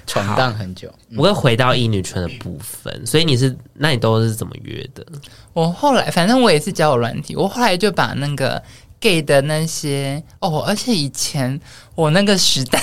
[0.06, 0.94] 闯荡很久。
[1.16, 5.06] 我会回到异女圈的部分，所以你是，那你都是怎么约的？
[5.54, 8.62] 我后来反正我也是交友软体，我后来就把那个
[9.00, 11.58] gay 的那些哦，而且以前
[11.96, 12.82] 我那个时代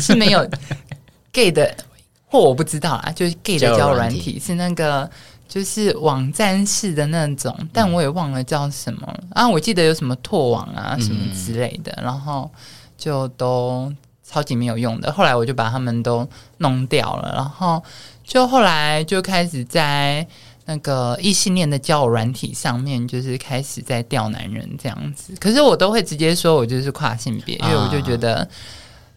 [0.00, 0.48] 是没有
[1.30, 1.76] gay 的，
[2.24, 5.08] 或我不知道啊，就是 gay 的交友软体是那个。
[5.52, 9.46] 就是网站式的那种，但我也忘了叫什么、嗯、啊。
[9.46, 12.50] 我记得有什么拓网啊什么之类的，嗯、然后
[12.96, 13.92] 就都
[14.26, 15.12] 超级没有用的。
[15.12, 17.82] 后来我就把他们都弄掉了，然后
[18.24, 20.26] 就后来就开始在
[20.64, 25.34] 那个异性恋的交友软体上面，就是开始在钓男人这样子。
[25.38, 28.36] 可是我都会直接说我就是跨性别，因为我就觉得。
[28.36, 28.48] 啊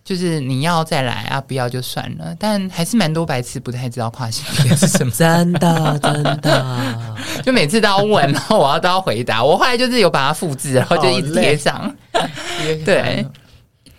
[0.05, 2.35] 就是你要再来啊，不要就算了。
[2.37, 9.43] 但还是蛮多白痴不太知道跨性别是什么，真的 真的，就每次都要问，然后我要都要回答。
[9.43, 11.91] 我后来就是有把它复制，然后就一直贴上。
[12.85, 13.25] 对，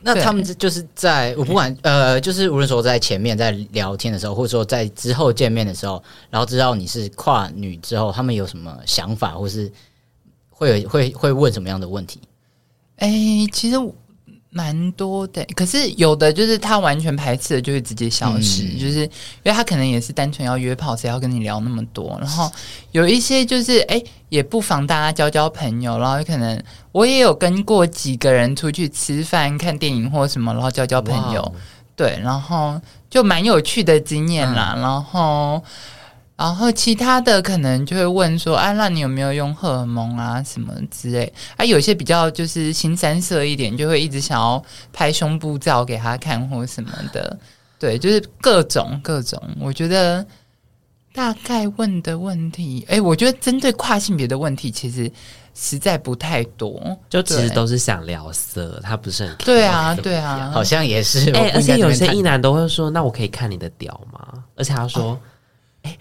[0.00, 9.72] 那他们就是在我不管呃，就是无论说在前面在聊天的时候，或者说在之后见面的时候，然后知道你是跨女之后，他们有什么想法，或是
[10.50, 12.20] 会有会会问什么样的问题？
[12.98, 13.76] 哎、欸，其实。
[14.56, 19.10] 蛮多的，可是有的就是他完全排斥的，就会直接消失，嗯、就是因
[19.44, 22.16] 为他可能也是单纯要约炮，谁要跟你聊那么多。
[22.18, 22.50] 然后
[22.92, 26.58] 有一些就是哎，也不妨大家交交朋友，然后可能
[26.90, 31.54] 我也有跟过几个人出去吃饭、看电影或什么，然后交交朋友，
[31.94, 35.62] 对，然后就蛮有趣的经验啦，嗯、然后。
[36.36, 41.32] 然后其他的可能就会问说，啊，那你有没有用荷尔蒙啊什么之类？
[41.56, 47.38] 啊，有些比较就是新三色一点，就会一直想要拍胸部照给他看或什么的。
[47.78, 49.42] 对，就是各种各种。
[49.58, 50.24] 我觉得
[51.14, 55.10] 大概问的问题，哎，我觉得针对跨性别的问题，其实
[55.54, 56.94] 实在不太多。
[57.08, 61.30] 就其实都是想聊色，他不是很对啊，对啊，好像也是。
[61.30, 64.44] 哎，而且有些异男都会说，那我可以看你的屌吗？
[64.54, 65.02] 而且他说。
[65.02, 65.18] 哦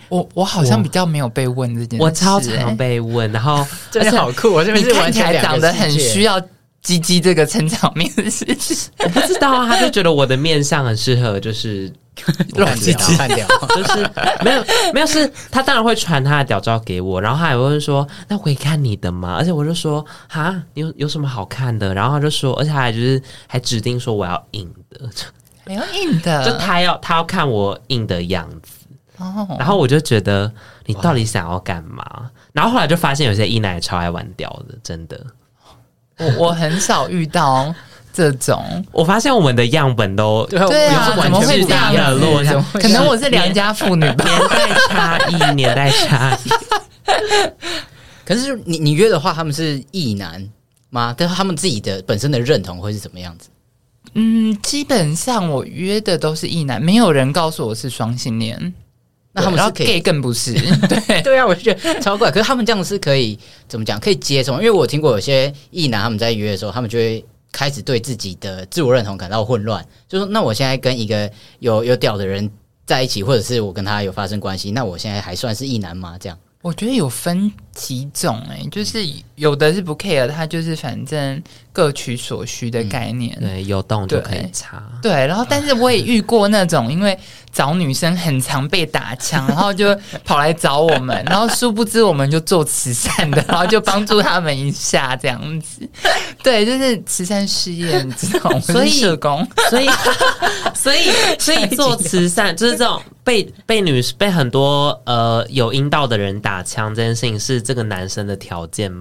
[0.10, 6.42] 我我好像比较没有被问这件事，我超常被问，然后 真的好酷，我这边是看起来长得很需要
[6.82, 11.92] 鸡鸡这个成长面的事情， 我不知道啊，他就觉得我的面相很适合，就是
[12.56, 13.46] 乱鸡鸡看屌，
[13.76, 14.10] 就是
[14.44, 19.36] 没有没有，是他当然会传他的屌照给我，然后他也会问说，那我可以看你的吗？
[19.38, 21.94] 而且我就说哈，你有有什么好看的？
[21.94, 25.10] 然后他就说，而且他还就是还指定说我要硬的，
[25.66, 28.72] 没有硬的，就他要他要看我硬的样子。
[29.58, 30.52] 然后我就觉得
[30.86, 32.30] 你到底想要干嘛？
[32.54, 35.26] 然后后来就发现有些异男超爱玩屌的，真的。
[36.18, 37.74] 我我很少遇到
[38.14, 38.86] 这种。
[38.92, 42.66] 我发现我们的样本都对啊，怎么会这样？
[42.74, 46.50] 可能我是良家妇女吧，年代差异，年代差异。
[48.26, 50.50] 可是你你约的话，他们是异男
[50.90, 51.14] 吗？
[51.18, 53.50] 但是他们自己的本身的认同会是怎么样子？
[54.14, 58.74] 嗯，基本上我约的都是异男，没有人告诉我是双性恋。
[59.36, 60.54] 那他们是 gay 更不是，
[60.88, 62.32] 对对啊，我就觉得超怪。
[62.32, 64.00] 可是他们这样是可以怎么讲？
[64.00, 64.54] 可以接受？
[64.54, 72.50] 因为我听过有些异男他们在约的时候，他们就会开始对自己的自我认同感到混乱，就说：“那我现在跟一个有有屌的人
[72.86, 76.38] 在一起，或者是我跟他有发生关系，那我现在还算是异男吗？”这样。
[76.62, 78.98] 我觉得有分几种哎、欸，就是
[79.36, 81.40] 有的是不 care，他就是反正
[81.72, 84.82] 各取所需的概念，嗯、对，有洞就可以插。
[85.00, 87.16] 对，然后但是我也遇过那种，因为
[87.56, 95.90] 找女生很常被打枪， 然后就跑来找我们，然后殊不知我们就做慈善的，然后就帮助他们一下这样子。
[96.44, 98.60] 对，就是慈善事业，你知道吗？
[98.60, 99.88] 所以社工，所以
[100.76, 101.00] 所以
[101.40, 108.92] 所以做慈善就是这种被被女被很多呃有阴道的人打枪这件事情，是这个男生的条件。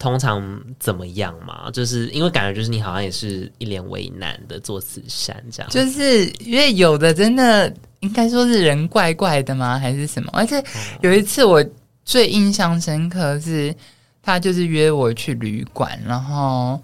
[0.00, 0.42] 通常
[0.78, 1.70] 怎么样嘛？
[1.70, 7.70] 就是因为感觉就是你好像也是一脸为难的做慈善这样，就是因为有的真的
[8.00, 9.78] 应该说是人怪怪的吗？
[9.78, 10.30] 还是什么？
[10.32, 10.64] 而且
[11.02, 11.62] 有一次我
[12.02, 13.74] 最印象深刻是，
[14.22, 16.80] 他就是约我去旅馆，然后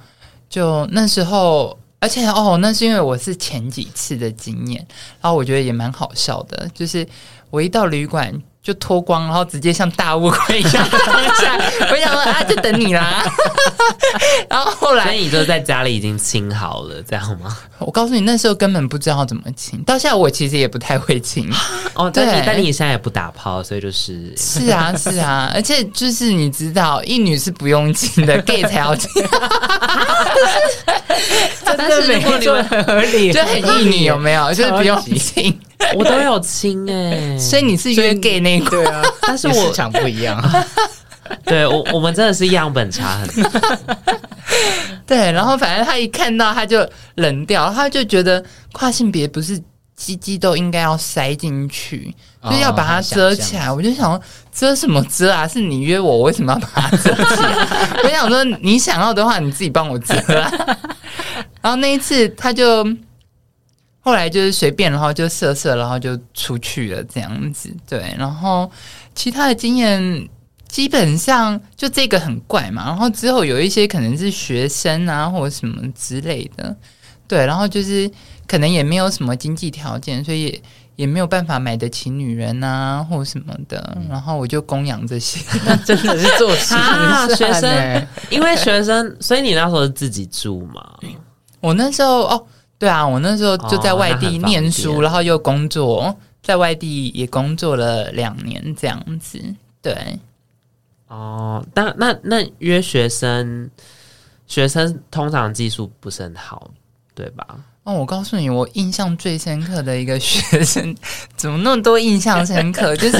[0.50, 4.86] 就那时候，而且哦，那是因为我是前几次的经验，
[5.22, 7.08] 然后我觉得也蛮好笑的，就是
[7.48, 8.38] 我一到旅馆。
[8.66, 10.84] 就脱光，然后直接像大乌龟一样。
[11.88, 13.22] 我想说啊，就等你啦。
[14.50, 17.56] 然后后来，所以你就在家里已经亲好了，这样吗？
[17.78, 19.80] 我告诉你，那时候根本不知道怎么亲。
[19.84, 21.48] 到现在我其实也不太会亲。
[21.94, 25.52] 哦，对，但你现在也不打泡，所以就是是啊，是啊。
[25.54, 29.08] 而且就是你知道，一女是不用亲的，gay 才要亲。
[31.64, 34.52] 真的没错，很合理，就很异女，有没有？
[34.52, 35.56] 就是不用亲。
[35.94, 38.70] 我都有亲哎，所以你是约 gay 那个？
[38.70, 40.42] 对啊，但是我市场不一样。
[41.44, 43.60] 对我，我们真的是样本差很多。
[45.06, 49.60] 对，然后反正他一看到他就冷掉，他就觉得跨性别不是
[49.96, 53.70] 鸡鸡都应该要塞进去，哦、就是要把它遮起来。
[53.70, 54.20] 我就想说，
[54.52, 55.46] 遮什么遮啊？
[55.48, 58.00] 是你约我，我为什么要把它遮起来？
[58.04, 60.50] 我想说，你想要的话，你自己帮我遮啊。
[61.60, 62.86] 然后那一次他就。
[64.06, 67.68] 后来就是随便，然后就色色，然后就出去了这样子。
[67.88, 68.70] 对，然后
[69.16, 70.28] 其他的经验
[70.68, 72.86] 基本上就这个很怪嘛。
[72.86, 76.76] 然后之后有一些可能是学生啊，或者什么之类的。
[77.26, 78.08] 对，然后就是
[78.46, 80.62] 可能也没有什么经济条件，所以也，
[80.94, 83.98] 也没有办法买得起女人啊，或什么的。
[84.08, 85.40] 然后我就供养这些，
[85.84, 90.80] 真的是做慈善、 啊、学生，因为学生，所以你那时候是自己住嘛？
[91.58, 92.46] 我那时候哦。
[92.78, 99.42] 对啊，我那时候就在外地念书，哦、然后又工作，在外地也工作了两年这样子。
[99.80, 100.18] 对，
[101.08, 103.70] 哦，但那那约学生，
[104.46, 106.70] 学生通常技术不是很好，
[107.14, 107.46] 对吧？
[107.84, 110.94] 哦，我告诉你，我印象最深刻的一个学生，
[111.34, 112.94] 怎么那么多印象深刻？
[112.98, 113.18] 就是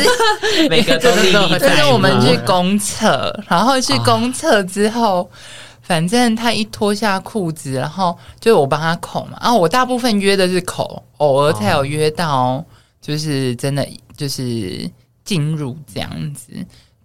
[0.68, 1.58] 每个都 历历在目。
[1.58, 5.20] 就是我们去公厕，然后去公厕之后。
[5.20, 5.28] 哦
[5.86, 9.38] 反正他一脱下裤子，然后就我帮他口嘛。
[9.40, 12.64] 然后我大部分约的是口，偶尔才有约到，
[13.00, 14.90] 就是真的就是
[15.24, 16.52] 进入这样子。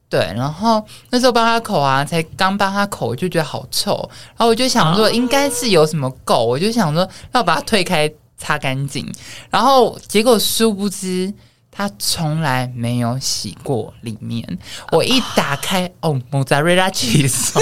[0.09, 3.93] 对，然后那时候帮他口啊，才刚帮他口，我就觉得好臭。
[4.29, 9.07] 然后我就想说，应该是有什么垢，我就想说要把它推开，擦干净。
[9.51, 11.32] 然后结果殊不知。
[11.72, 14.45] 他从来没有洗过里面，
[14.91, 17.57] 我一打开，哦，莫扎瑞拉起司，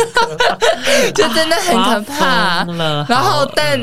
[1.14, 2.66] 就真的很可怕。
[3.08, 3.80] 然后，但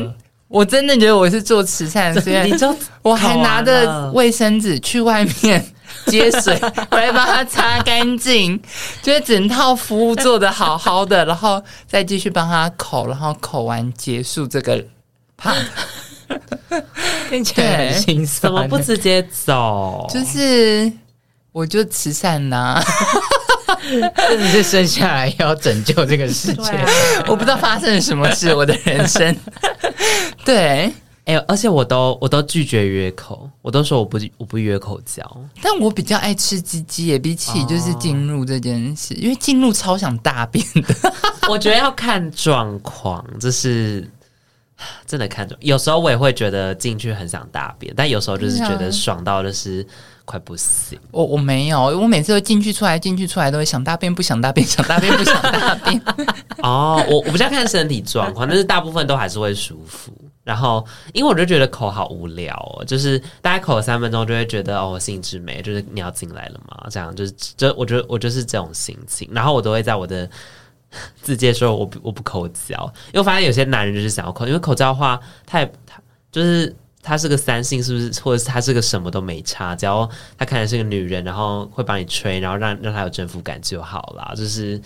[0.49, 2.53] 我真的觉得我是做慈善，所以
[3.03, 5.65] 我还拿着卫生纸去外面
[6.07, 6.59] 接水，
[6.91, 8.61] 我 来帮他擦干净，
[9.03, 14.85] 觉得整套服务做的好好的，然后再继续帮他口，然后口完结束这个
[15.37, 15.55] 胖。
[17.29, 20.07] 听起来很心酸，怎么不直接走？
[20.09, 20.91] 就是，
[21.53, 22.85] 我就慈善呐、啊，
[24.29, 26.71] 真的是生下来要拯救这个世界。
[26.71, 26.89] 啊、
[27.27, 29.37] 我不知道发生了什么事，我的人生。
[30.45, 30.93] 对，
[31.25, 35.23] 哎、欸，而且我都我都拒绝约口，我都说我不我不约口交。
[35.61, 41.13] 但我比较爱吃鸡鸡，也比起就是进入这件事，哦、因为进入超想大便的。
[41.49, 44.09] 我觉得要看状况，就是。
[45.07, 49.87] 真的看着，有时候我也会觉得进去很想大便，但有时候就是觉得爽到就是
[50.25, 50.99] 快不行。
[51.11, 56.03] 我我没有，我每次都进去出来，进去出来都会想大便，不想大便， 想大便不想大便。
[56.63, 60.13] 哦，我我比较看身体状况，但是大部分都还是会舒服。
[60.45, 69.29] 然后，因为我就觉得口好无聊哦，就是大家口了三分钟就会觉得哦，兴致没，就是你要进来了嘛，这样就是就我觉得我就是这种心情。
[69.33, 70.29] 然后我都会在我的。
[71.23, 72.75] 自接说我不我不口交，
[73.09, 78.21] 因为我发现有些男人就是想要口，因为口交的话，他也他就是他是个三性，是不是？
[78.21, 84.35] 或者是他是个什么都没差，只要他看来是个女人，然后会帮你吹，然后让让他有征服感就好啦。
[84.37, 84.81] 就是，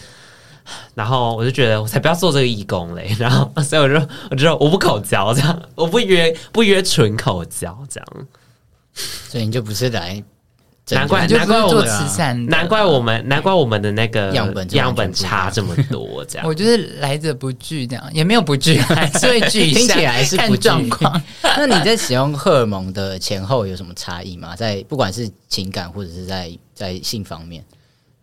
[0.94, 8.26] 然后我就觉得我才不要做这个义工嘞，然后所以我就我就说我不口交这样，我不约不约纯口交这样，
[8.94, 10.22] 所以你就不是来。
[10.90, 16.46] 难怪难怪我们做慈善，难怪我们难怪我们的那个样本样本差这么多，这样。
[16.48, 21.22] 我就是来者不拒，这样也没有不拒， 还是会拒听起来是不状况。
[21.42, 24.54] 那你在使用荷尔蒙的前后有什么差异吗？
[24.56, 27.64] 在不管是情感或者是在在性方面，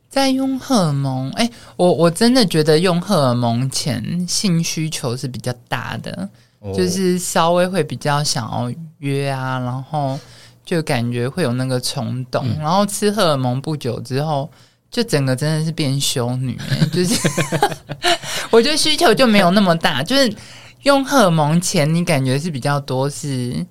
[0.10, 10.20] 在用荷尔蒙，哎、欸，我我真的觉得用荷尔蒙前性需求是比较大的，哦、就是稍微会比较想要约啊，然后
[10.68, 14.50] 就感觉会有那个冲动，嗯、然后吃荷尔蒙不久之后，
[14.92, 17.16] 就整个真的是变修女、欸， 就是
[18.52, 20.30] 我觉得需求就没有那么大，就是
[20.84, 23.66] 用荷尔蒙前你感觉是比较多是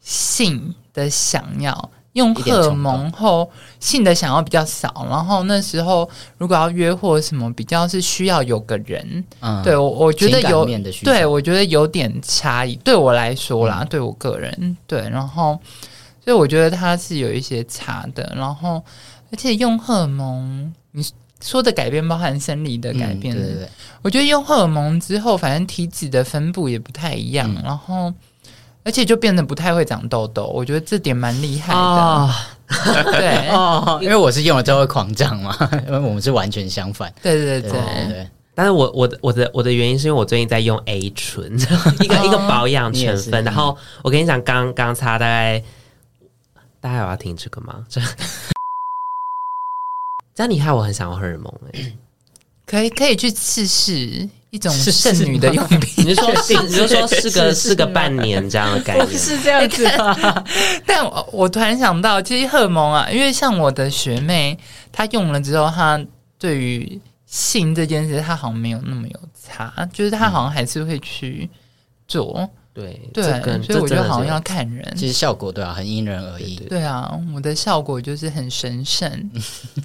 [0.00, 1.90] 性的想要。
[2.14, 9.24] 用荷尔蒙后性的想要比较少，然后那时候如果要约或什么，比较是需要有个人。
[9.38, 10.66] 嗯，对我我觉得有，
[11.04, 12.74] 对我觉得有点差异。
[12.82, 15.56] 对我来说啦，嗯、对我个人对，然后
[16.24, 18.32] 所以我觉得它是有一些差的。
[18.36, 18.82] 然后
[19.30, 21.04] 而且用荷尔蒙，你
[21.40, 23.68] 说的改变包含生理的改变，嗯、对对对，
[24.02, 28.12] 我觉得用荷尔蒙之后，反正体脂的分布也不太一样，嗯、然后。
[28.82, 31.78] 而且就变得不太会长痘痘，我觉得这点蛮厉害的。
[31.78, 32.30] 哦、
[33.12, 35.54] 对哦，因为我是用了之后会狂长嘛，
[35.86, 37.12] 因为我们是完全相反。
[37.22, 41.52] 对对对对，對，但是我我的我的我的原因是因为我最近在用 A 醇，
[42.00, 43.44] 一个、哦、一个保养成分。
[43.44, 45.62] 然后我跟你讲，刚刚擦大概，
[46.80, 47.84] 大家有要听这个吗？
[47.88, 48.00] 这
[50.34, 51.98] 这样你害我很想要荷尔蒙哎、欸，
[52.66, 54.28] 可以可以去试试。
[54.50, 60.44] 一种剩女的用品， 你就说是， 你就说是个是个半年这样的概念，是这样子吗？
[60.84, 64.58] 但我我突然想到，其实荷尔蒙啊，因为像我的学妹，
[64.90, 66.04] 她用了之后，她
[66.36, 71.48] 对于性这件事，她好像没有那么有差，就是她好像还是会去
[72.08, 72.50] 做。
[72.80, 76.56] 对对，所以我觉得好像要看人，其实效果对啊，很因人而异。
[76.68, 79.30] 对啊，我的效果就是很神圣，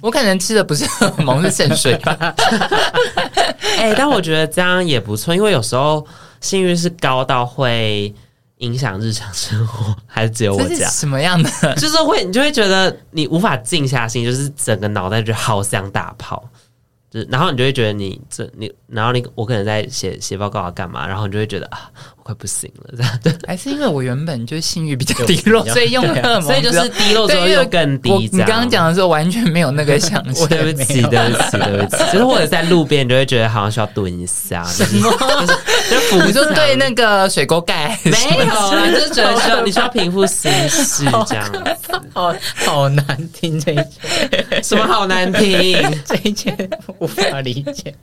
[0.00, 2.16] 我可能吃的不是荷尔蒙，是圣水吧。
[3.78, 6.06] 哎，但我觉得这样也不错，因为有时候
[6.40, 8.14] 性欲是高到会
[8.58, 10.90] 影响日常生活，还是只有我这样？
[10.90, 11.50] 什么样的？
[11.76, 16.42] 就是会，你就会觉得你无法静下心，就是整个脑袋就好像大炮。
[17.10, 23.20] 就然后你就会觉得你这你，然后你我可能在写写报告啊干嘛，然后你就会觉得啊，我快不行了这样。
[23.22, 28.10] 对， 还是因为我原本就性欲比较低落，所以用荷尔蒙，所以就是低落之后又更低。
[28.32, 30.48] 你刚刚讲的时候完全没有那个 想象。
[30.48, 32.02] 对不起，对不起，对不起。
[32.12, 34.64] 就是或者在路边，你就会觉得好像需要蹲一下。
[34.64, 35.08] 什么？
[36.26, 38.10] 你就对那个水沟盖没
[38.40, 38.90] 有？
[38.92, 41.52] 就是觉得需要 你需要平复心事这样。
[42.12, 45.78] 好好难听这一句，什么好难听？
[46.04, 46.52] 这一句。
[46.98, 47.94] 无法理解。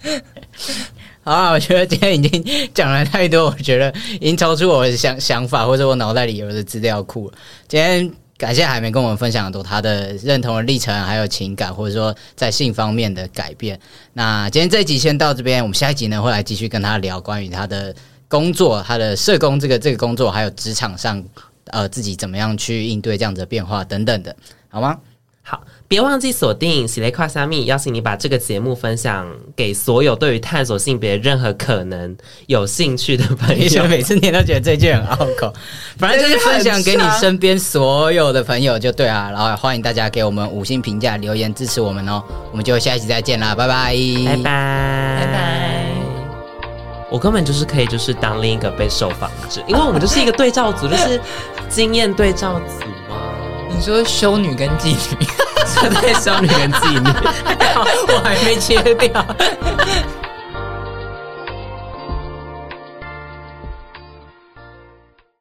[1.25, 7.37] 好啊，我觉得今天已经讲了太多，我觉得已经超出我的想想法或者我脑袋里有的资料库了。
[7.65, 13.79] 今天感谢海绵跟我们分享很多他的认同的历程，还有情感，或者说在性方面的改变。
[14.11, 17.95] 那今天这一集先到这边，我们下一集呢会来继续跟他聊关于他的
[18.27, 21.23] 工作，他的社工这个这个工作，还有职场上
[21.67, 24.35] 呃自己怎么样去应对这样子的变化等等的，
[24.67, 24.99] 好吗？
[25.45, 29.27] 好，别忘记锁定喜雷跨虾米，邀请你把这个节目分享
[29.57, 32.15] 给所有对于探索性别任何可能
[32.47, 33.83] 有兴趣的朋友。
[33.83, 35.53] 每次念都觉得这句很拗口，
[35.99, 39.29] 反正就是分享给你身边所有的朋友就对啊。
[39.31, 42.23] 然后欢迎大家给我们五星评价、留言支持我们哦。
[42.49, 43.93] 我们就下一期再见啦，拜拜，
[44.25, 45.85] 拜拜，拜拜。
[47.11, 51.19] 我根本就是可以就是当另一个被受访者，因为我们就是一个对照组，就是
[51.69, 52.85] 经验对照组。
[53.75, 55.27] 你说修女跟妓女，
[56.01, 57.09] 对，修女跟妓女，
[58.07, 59.25] 我还没切掉。